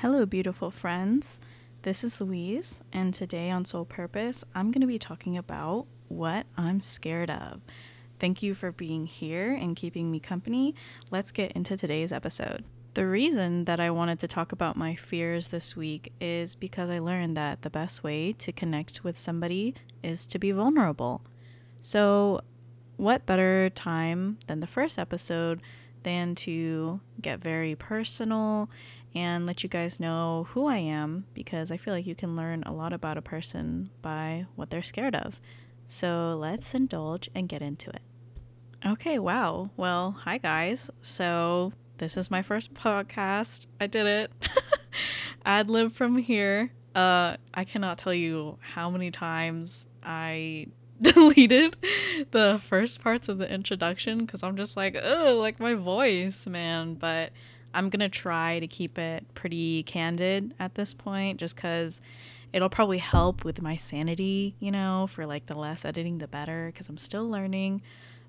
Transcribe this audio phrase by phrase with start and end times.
[0.00, 1.40] Hello, beautiful friends.
[1.80, 6.44] This is Louise, and today on Soul Purpose, I'm going to be talking about what
[6.54, 7.62] I'm scared of.
[8.20, 10.74] Thank you for being here and keeping me company.
[11.10, 12.62] Let's get into today's episode.
[12.92, 16.98] The reason that I wanted to talk about my fears this week is because I
[16.98, 21.22] learned that the best way to connect with somebody is to be vulnerable.
[21.80, 22.42] So,
[22.98, 25.62] what better time than the first episode
[26.06, 28.70] than to get very personal
[29.12, 32.62] and let you guys know who I am because I feel like you can learn
[32.62, 35.40] a lot about a person by what they're scared of.
[35.88, 38.02] So let's indulge and get into it.
[38.86, 39.70] Okay, wow.
[39.76, 40.92] Well, hi guys.
[41.02, 43.66] So this is my first podcast.
[43.80, 44.32] I did it.
[45.44, 46.70] Ad lib from here.
[46.94, 50.68] Uh, I cannot tell you how many times I
[51.00, 51.76] deleted
[52.30, 56.94] the first parts of the introduction because I'm just like, oh, like my voice, man.
[56.94, 57.32] But
[57.74, 62.00] I'm gonna try to keep it pretty candid at this point, just because
[62.52, 66.70] it'll probably help with my sanity, you know, for like the less editing, the better,
[66.72, 67.82] because I'm still learning.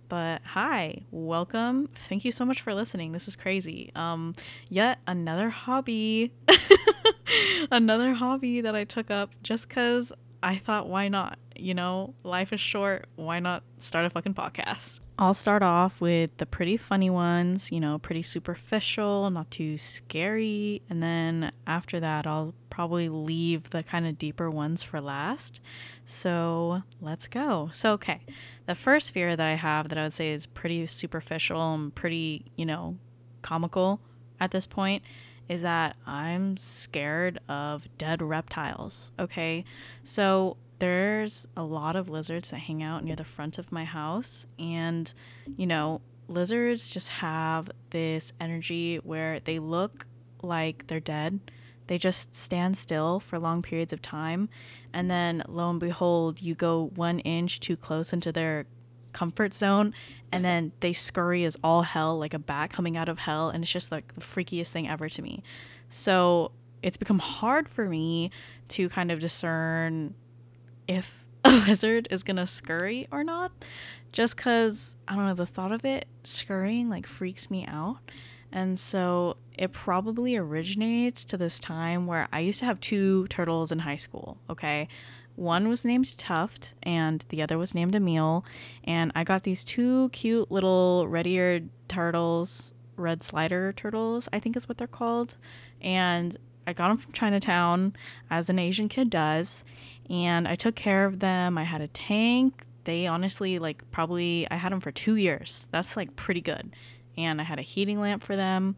[0.09, 1.89] But hi, welcome.
[1.93, 3.11] Thank you so much for listening.
[3.11, 3.91] This is crazy.
[3.93, 4.33] Um,
[4.69, 6.31] yet another hobby,
[7.71, 11.39] another hobby that I took up just because I thought, why not?
[11.59, 13.07] You know, life is short.
[13.15, 15.01] Why not start a fucking podcast?
[15.19, 20.83] I'll start off with the pretty funny ones, you know, pretty superficial, not too scary.
[20.89, 25.59] And then after that, I'll probably leave the kind of deeper ones for last.
[26.05, 27.69] So let's go.
[27.73, 28.21] So, okay,
[28.67, 32.45] the first fear that I have that I would say is pretty superficial and pretty,
[32.55, 32.97] you know,
[33.41, 33.99] comical
[34.39, 35.03] at this point
[35.49, 39.11] is that I'm scared of dead reptiles.
[39.17, 39.63] Okay,
[40.03, 44.45] so there's a lot of lizards that hang out near the front of my house
[44.59, 45.13] and
[45.55, 50.05] you know lizards just have this energy where they look
[50.41, 51.39] like they're dead.
[51.87, 54.49] They just stand still for long periods of time
[54.93, 58.65] and then lo and behold you go one inch too close into their
[59.13, 59.93] comfort zone
[60.31, 63.63] and then they scurry as all hell like a bat coming out of hell and
[63.63, 65.41] it's just like the freakiest thing ever to me.
[65.89, 66.51] So
[66.83, 68.31] it's become hard for me
[68.69, 70.13] to kind of discern
[70.87, 73.51] if a lizard is gonna scurry or not
[74.11, 77.99] just because i don't know the thought of it scurrying like freaks me out
[78.51, 83.71] and so it probably originates to this time where i used to have two turtles
[83.71, 84.87] in high school okay
[85.37, 88.43] one was named Tuft and the other was named Emil.
[88.83, 94.57] And I got these two cute little red eared turtles, red slider turtles, I think
[94.57, 95.37] is what they're called.
[95.79, 96.35] And
[96.67, 97.95] I got them from Chinatown,
[98.29, 99.63] as an Asian kid does
[100.09, 101.57] and I took care of them.
[101.57, 102.65] I had a tank.
[102.85, 105.67] They honestly, like, probably, I had them for two years.
[105.71, 106.73] That's like pretty good.
[107.17, 108.75] And I had a heating lamp for them,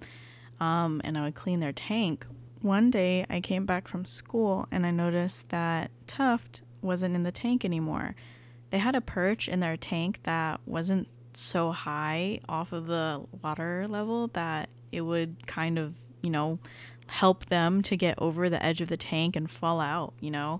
[0.60, 2.26] um, and I would clean their tank.
[2.62, 7.32] One day I came back from school and I noticed that Tuft wasn't in the
[7.32, 8.16] tank anymore.
[8.70, 13.88] They had a perch in their tank that wasn't so high off of the water
[13.88, 16.60] level that it would kind of, you know,
[17.10, 20.60] help them to get over the edge of the tank and fall out, you know?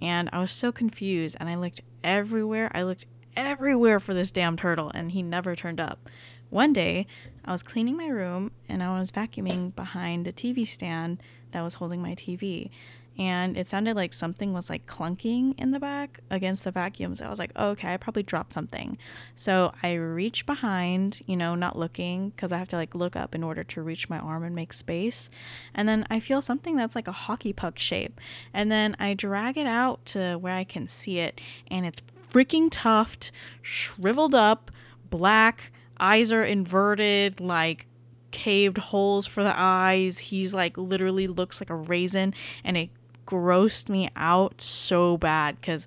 [0.00, 2.70] And I was so confused and I looked everywhere.
[2.74, 6.08] I looked everywhere for this damn turtle and he never turned up.
[6.48, 7.06] One day,
[7.44, 11.74] I was cleaning my room and I was vacuuming behind a TV stand that was
[11.74, 12.70] holding my TV
[13.18, 17.14] and it sounded like something was like clunking in the back against the vacuum.
[17.14, 18.98] So I was like, oh, okay, I probably dropped something.
[19.34, 23.34] So I reach behind, you know, not looking because I have to like look up
[23.34, 25.30] in order to reach my arm and make space.
[25.74, 28.20] And then I feel something that's like a hockey puck shape.
[28.52, 32.68] And then I drag it out to where I can see it, and it's freaking
[32.70, 34.70] tuft, shriveled up,
[35.08, 37.86] black, eyes are inverted, like
[38.30, 40.18] caved holes for the eyes.
[40.18, 42.34] He's like literally looks like a raisin
[42.64, 42.90] and it
[43.26, 45.86] grossed me out so bad because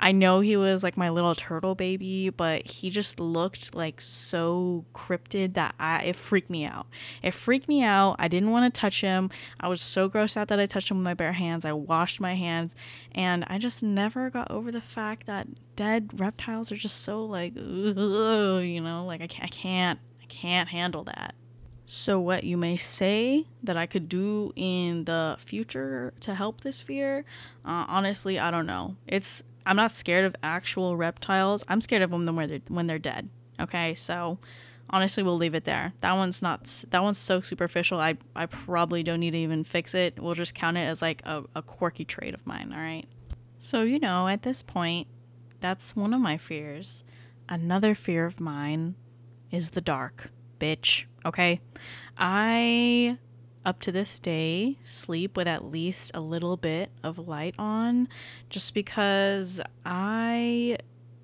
[0.00, 4.84] I know he was like my little turtle baby, but he just looked like so
[4.92, 6.86] cryptid that I it freaked me out.
[7.22, 8.16] It freaked me out.
[8.18, 9.30] I didn't want to touch him.
[9.60, 11.64] I was so grossed out that I touched him with my bare hands.
[11.64, 12.76] I washed my hands,
[13.12, 15.46] and I just never got over the fact that
[15.76, 20.68] dead reptiles are just so like, you know, like I can't, I can't, I can't
[20.68, 21.34] handle that.
[21.86, 26.80] So, what you may say that I could do in the future to help this
[26.80, 27.26] fear,
[27.64, 28.96] uh, honestly, I don't know.
[29.06, 31.62] It's I'm not scared of actual reptiles.
[31.68, 33.28] I'm scared of them when they're when they're dead.
[33.60, 34.38] Okay, so
[34.88, 35.92] honestly, we'll leave it there.
[36.00, 38.00] That one's not that one's so superficial.
[38.00, 40.18] I I probably don't need to even fix it.
[40.18, 42.72] We'll just count it as like a, a quirky trait of mine.
[42.72, 43.06] All right.
[43.58, 45.06] So you know, at this point,
[45.60, 47.04] that's one of my fears.
[47.46, 48.94] Another fear of mine
[49.50, 50.30] is the dark
[50.64, 51.04] bitch.
[51.26, 51.60] Okay.
[52.16, 53.18] I
[53.66, 58.08] up to this day sleep with at least a little bit of light on
[58.50, 60.76] just because I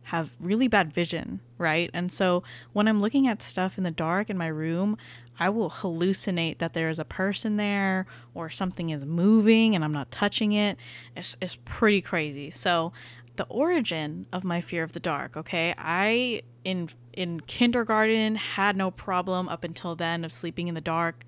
[0.05, 1.91] have really bad vision, right?
[1.95, 2.43] And so
[2.73, 4.97] when I'm looking at stuff in the dark in my room,
[5.39, 9.93] I will hallucinate that there is a person there or something is moving and I'm
[9.93, 10.77] not touching it.
[11.17, 12.51] It's, it's pretty crazy.
[12.51, 12.93] So
[13.41, 15.73] the origin of my fear of the dark, okay?
[15.79, 21.25] I in in kindergarten had no problem up until then of sleeping in the dark.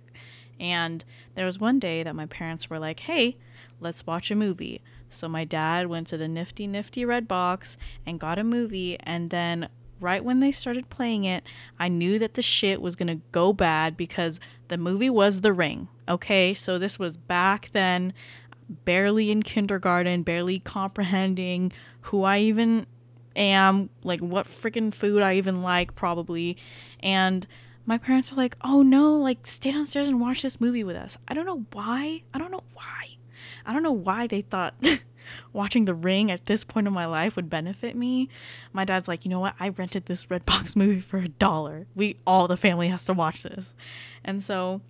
[0.60, 1.02] And
[1.36, 3.38] there was one day that my parents were like, "Hey,
[3.80, 8.38] let's watch a movie." So my dad went to the nifty nifty Redbox and got
[8.38, 11.44] a movie and then right when they started playing it,
[11.78, 14.38] I knew that the shit was going to go bad because
[14.68, 15.88] the movie was The Ring.
[16.08, 16.52] Okay?
[16.52, 18.12] So this was back then
[18.84, 22.86] barely in kindergarten, barely comprehending who I even
[23.36, 26.56] am, like what freaking food I even like, probably.
[27.00, 27.46] And
[27.86, 31.18] my parents were like, oh no, like stay downstairs and watch this movie with us.
[31.28, 32.22] I don't know why.
[32.32, 33.16] I don't know why.
[33.64, 34.74] I don't know why they thought
[35.52, 38.28] watching The Ring at this point in my life would benefit me.
[38.72, 39.54] My dad's like, you know what?
[39.58, 41.86] I rented this Redbox movie for a dollar.
[41.94, 43.74] We all the family has to watch this,
[44.24, 44.80] and so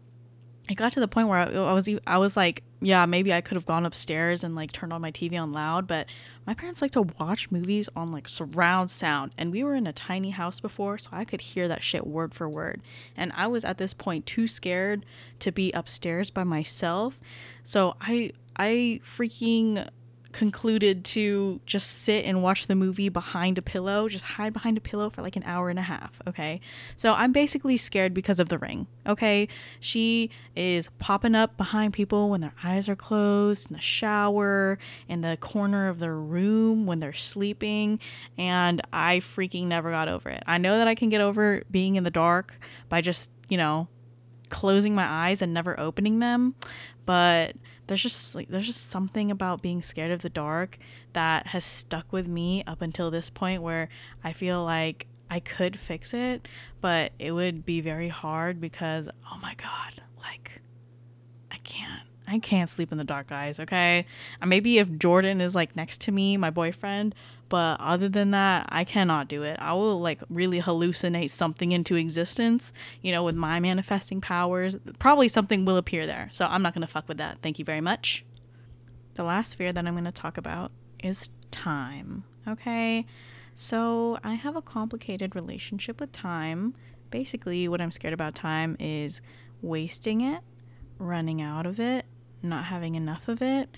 [0.69, 3.41] it got to the point where I, I was I was like, yeah, maybe I
[3.41, 6.06] could have gone upstairs and like turned on my TV on loud, but
[6.47, 9.93] my parents like to watch movies on like surround sound, and we were in a
[9.93, 12.82] tiny house before, so I could hear that shit word for word.
[13.17, 15.05] And I was at this point too scared
[15.41, 17.19] to be upstairs by myself,
[17.65, 19.88] so I I freaking
[20.32, 24.81] concluded to just sit and watch the movie behind a pillow, just hide behind a
[24.81, 26.61] pillow for like an hour and a half, okay?
[26.96, 29.49] So I'm basically scared because of the ring, okay?
[29.79, 35.20] She is popping up behind people when their eyes are closed, in the shower, in
[35.20, 38.00] the corner of their room when they're sleeping,
[38.38, 40.43] and I freaking never got over it.
[40.46, 42.58] I know that I can get over being in the dark
[42.88, 43.88] by just, you know,
[44.49, 46.55] closing my eyes and never opening them,
[47.06, 47.56] but
[47.93, 50.79] there's just like there's just something about being scared of the dark
[51.12, 53.91] that has stuck with me up until this point where
[54.25, 56.49] I feel like I could fix it,
[56.81, 60.62] but it would be very hard because oh my god, like
[61.50, 64.06] I can't I can't sleep in the dark, guys, okay?
[64.41, 67.15] And maybe if Jordan is like next to me, my boyfriend,
[67.53, 69.59] but other than that, I cannot do it.
[69.61, 72.73] I will like really hallucinate something into existence,
[73.03, 74.75] you know, with my manifesting powers.
[74.99, 76.31] Probably something will appear there.
[76.33, 77.41] So I'm not going to fuck with that.
[77.43, 78.25] Thank you very much.
[79.17, 80.73] The last fear that I'm going to talk about
[81.05, 83.05] is time, okay?
[83.55, 86.75] So I have a complicated relationship with time.
[87.11, 89.21] Basically, what I'm scared about time is
[89.61, 90.41] wasting it,
[90.99, 92.07] running out of it,
[92.43, 93.77] not having enough of it,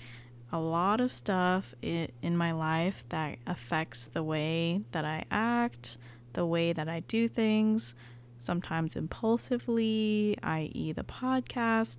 [0.55, 5.97] a lot of stuff in my life that affects the way that I act,
[6.31, 7.93] the way that I do things,
[8.37, 11.97] sometimes impulsively, i.e., the podcast,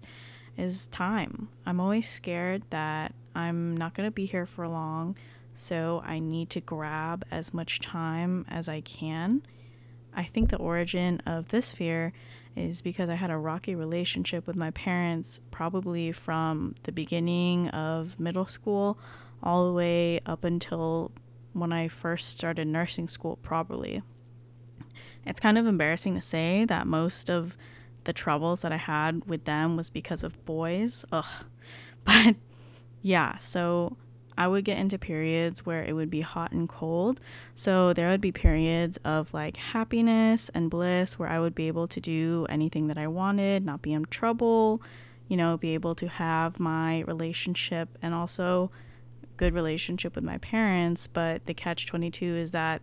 [0.56, 1.50] is time.
[1.66, 5.16] I'm always scared that I'm not going to be here for long,
[5.52, 9.42] so I need to grab as much time as I can.
[10.16, 12.12] I think the origin of this fear
[12.56, 18.18] is because I had a rocky relationship with my parents probably from the beginning of
[18.18, 18.98] middle school
[19.42, 21.12] all the way up until
[21.52, 24.02] when I first started nursing school, probably.
[25.26, 27.56] It's kind of embarrassing to say that most of
[28.04, 31.04] the troubles that I had with them was because of boys.
[31.12, 31.24] Ugh.
[32.04, 32.36] But
[33.02, 33.96] yeah, so
[34.38, 37.20] I would get into periods where it would be hot and cold.
[37.54, 41.88] So there would be periods of like happiness and bliss where I would be able
[41.88, 44.82] to do anything that I wanted, not be in trouble,
[45.28, 48.70] you know, be able to have my relationship and also
[49.36, 52.82] good relationship with my parents, but the catch 22 is that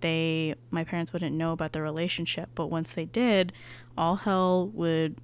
[0.00, 3.52] they my parents wouldn't know about the relationship, but once they did,
[3.96, 5.16] all hell would,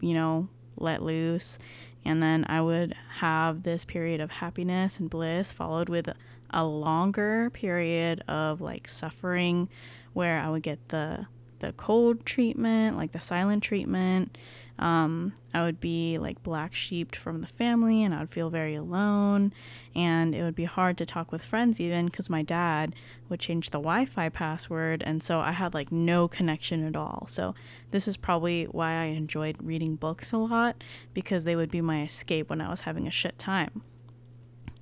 [0.00, 1.58] you know, let loose
[2.04, 6.08] and then I would have this period of happiness and bliss followed with
[6.50, 9.68] a longer period of like suffering
[10.12, 11.26] where I would get the
[11.60, 14.36] the cold treatment, like the silent treatment.
[14.78, 18.74] Um, I would be like black sheeped from the family and I would feel very
[18.74, 19.52] alone.
[19.94, 22.94] And it would be hard to talk with friends even because my dad
[23.28, 25.02] would change the Wi Fi password.
[25.04, 27.26] And so I had like no connection at all.
[27.28, 27.54] So
[27.90, 30.82] this is probably why I enjoyed reading books a lot
[31.14, 33.82] because they would be my escape when I was having a shit time.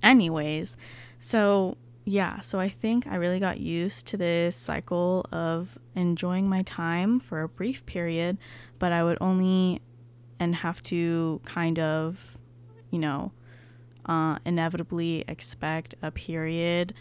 [0.02, 0.76] Anyways,
[1.18, 6.62] so yeah, so I think I really got used to this cycle of enjoying my
[6.62, 8.38] time for a brief period,
[8.80, 9.80] but I would only
[10.40, 12.36] and have to kind of,
[12.90, 13.30] you know,
[14.06, 16.94] uh, inevitably expect a period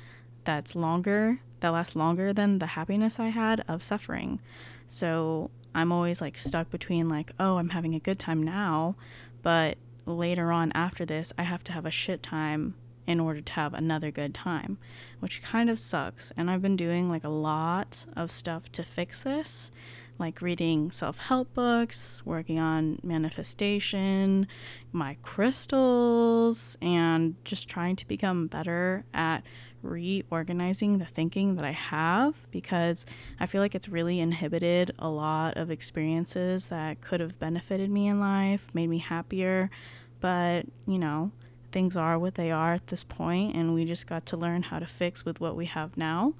[0.43, 4.39] that's longer, that lasts longer than the happiness I had of suffering.
[4.87, 8.95] So I'm always like stuck between like, oh, I'm having a good time now,
[9.41, 12.75] but later on after this, I have to have a shit time
[13.07, 14.77] in order to have another good time,
[15.19, 16.31] which kind of sucks.
[16.35, 19.71] And I've been doing like a lot of stuff to fix this,
[20.19, 24.47] like reading self help books, working on manifestation,
[24.91, 29.43] my crystals, and just trying to become better at
[29.81, 33.05] reorganizing the thinking that I have because
[33.39, 38.07] I feel like it's really inhibited a lot of experiences that could have benefited me
[38.07, 39.71] in life, made me happier.
[40.19, 41.31] But, you know,
[41.71, 44.79] things are what they are at this point, and we just got to learn how
[44.79, 46.33] to fix with what we have now.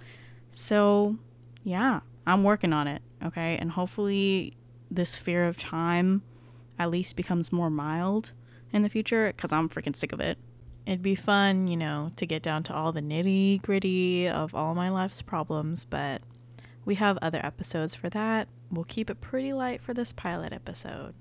[0.50, 1.18] So,
[1.64, 3.58] yeah, I'm working on it, okay?
[3.58, 4.56] And hopefully,
[4.92, 6.22] this fear of time
[6.78, 8.34] at least becomes more mild
[8.72, 10.38] in the future because I'm freaking sick of it.
[10.86, 14.76] It'd be fun, you know, to get down to all the nitty gritty of all
[14.76, 16.22] my life's problems, but
[16.86, 18.48] we have other episodes for that.
[18.72, 21.16] We'll keep it pretty light for this pilot episode.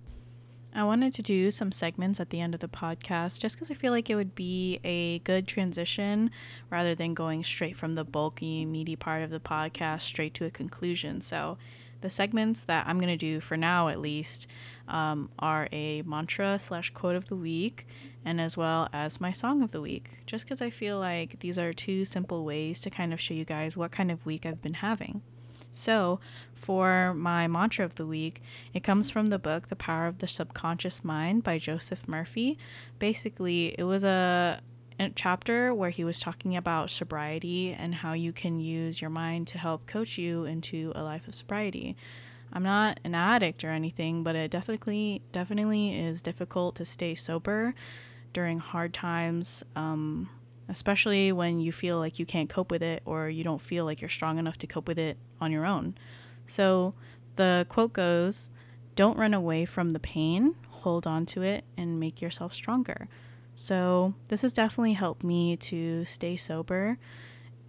[0.75, 3.75] I wanted to do some segments at the end of the podcast just because I
[3.75, 6.31] feel like it would be a good transition
[6.71, 10.51] rather than going straight from the bulky, meaty part of the podcast straight to a
[10.51, 11.21] conclusion.
[11.21, 11.59] So,
[12.01, 14.47] the segments that I'm going to do for now, at least,
[14.87, 17.89] um, are a mantra slash quote of the week
[18.25, 21.59] and as well as my song of the week, just because I feel like these
[21.59, 24.63] are two simple ways to kind of show you guys what kind of week I've
[24.63, 25.23] been having.
[25.71, 26.21] So,
[26.55, 30.29] for my mantra of the week, it comes from the book The Power of the
[30.29, 32.59] Subconscious Mind by Joseph Murphy.
[32.99, 34.61] Basically, it was a,
[35.15, 39.57] chapter where he was talking about sobriety and how you can use your mind to
[39.57, 41.97] help coach you into a life of sobriety.
[42.53, 47.75] I'm not an addict or anything, but it definitely definitely is difficult to stay sober
[48.33, 49.63] during hard times.
[49.77, 50.31] Um,
[50.69, 54.01] especially when you feel like you can't cope with it or you don't feel like
[54.01, 55.95] you're strong enough to cope with it on your own.
[56.47, 56.95] So
[57.37, 58.51] the quote goes
[58.95, 63.09] Don't run away from the pain, hold on to it, and make yourself stronger.
[63.55, 66.99] So this has definitely helped me to stay sober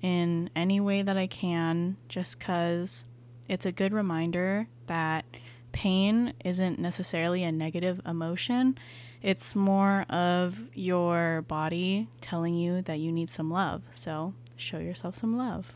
[0.02, 3.06] in any way that I can, just because
[3.48, 5.26] it's a good reminder that
[5.72, 8.78] pain isn't necessarily a negative emotion.
[9.22, 13.82] It's more of your body telling you that you need some love.
[13.92, 15.76] So show yourself some love.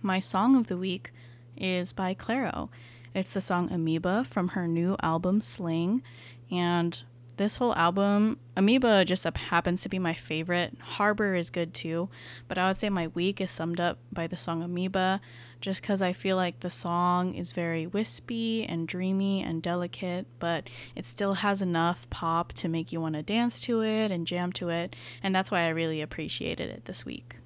[0.00, 1.12] My song of the week
[1.56, 2.70] is by Clairo.
[3.14, 6.02] It's the song Amoeba from her new album Sling.
[6.50, 7.02] And
[7.38, 10.76] this whole album, Amoeba just happens to be my favorite.
[10.80, 12.10] Harbor is good too,
[12.46, 15.20] but I would say my week is summed up by the song Amoeba
[15.60, 20.68] just because I feel like the song is very wispy and dreamy and delicate, but
[20.94, 24.52] it still has enough pop to make you want to dance to it and jam
[24.52, 27.36] to it, and that's why I really appreciated it this week.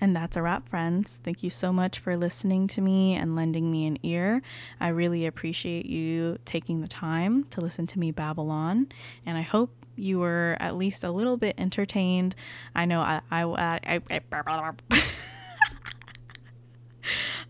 [0.00, 1.20] And that's a wrap, friends.
[1.22, 4.40] Thank you so much for listening to me and lending me an ear.
[4.80, 8.88] I really appreciate you taking the time to listen to me babble on,
[9.26, 12.34] and I hope you were at least a little bit entertained.
[12.74, 14.72] I know I I, I, I, I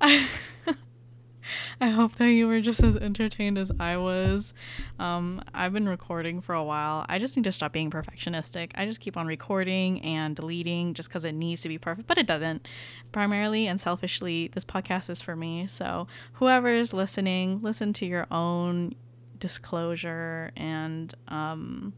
[0.00, 0.28] I,
[1.82, 4.52] I hope that you were just as entertained as I was.
[4.98, 7.06] Um, I've been recording for a while.
[7.08, 8.72] I just need to stop being perfectionistic.
[8.74, 12.18] I just keep on recording and deleting just because it needs to be perfect, but
[12.18, 12.68] it doesn't.
[13.12, 15.66] Primarily and selfishly, this podcast is for me.
[15.66, 18.94] So, whoever is listening, listen to your own
[19.38, 21.94] disclosure, and um,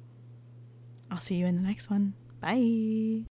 [1.11, 2.15] I'll see you in the next one.
[2.41, 3.32] Bye.